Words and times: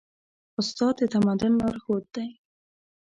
استاد 0.59 0.93
د 0.99 1.01
تمدن 1.13 1.51
لارښود 1.61 2.05
دی. 2.15 2.29